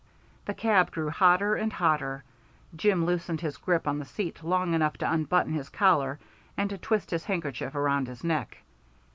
The 0.45 0.55
cab 0.55 0.89
grew 0.89 1.11
hotter 1.11 1.53
and 1.53 1.71
hotter. 1.71 2.23
Jim 2.75 3.05
loosened 3.05 3.41
his 3.41 3.57
grip 3.57 3.87
on 3.87 3.99
the 3.99 4.05
seat 4.05 4.43
long 4.43 4.73
enough 4.73 4.97
to 4.97 5.13
unbutton 5.13 5.53
his 5.53 5.69
collar 5.69 6.17
and 6.57 6.71
to 6.71 6.77
twist 6.79 7.11
his 7.11 7.25
handkerchief 7.25 7.75
around 7.75 8.07
his 8.07 8.23
neck. 8.23 8.57